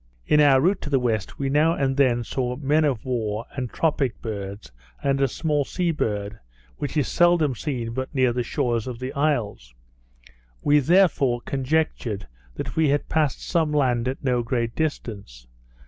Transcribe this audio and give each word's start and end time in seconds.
In 0.25 0.39
our 0.39 0.59
route 0.59 0.81
to 0.81 0.89
the 0.89 0.97
west 0.99 1.37
we 1.37 1.47
now 1.47 1.73
and 1.73 1.95
then 1.95 2.23
saw 2.23 2.55
men 2.55 2.85
of 2.85 3.05
war 3.05 3.45
and 3.55 3.69
tropic 3.69 4.19
birds, 4.19 4.71
and 5.03 5.21
a 5.21 5.27
small 5.27 5.63
sea 5.63 5.91
bird, 5.91 6.39
which 6.77 6.97
is 6.97 7.07
seldom 7.07 7.53
seen 7.53 7.91
but 7.93 8.11
near 8.11 8.33
the 8.33 8.41
shores 8.41 8.87
of 8.87 8.97
the 8.97 9.13
isles; 9.13 9.75
we, 10.63 10.79
therefore, 10.79 11.41
conjectured 11.41 12.25
that 12.55 12.75
we 12.75 12.89
had 12.89 13.09
passed 13.09 13.47
some 13.47 13.71
land 13.71 14.07
at 14.07 14.23
no 14.23 14.41
great 14.41 14.73
distance. 14.75 15.45